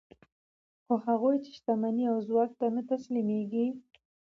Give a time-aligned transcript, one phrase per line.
[0.85, 3.65] خو هغوی چې شتمنۍ او ځواک ته نه تسلیمېږي